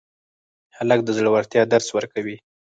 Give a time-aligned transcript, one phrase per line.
[0.77, 2.37] هلک د زړورتیا درس ورکوي.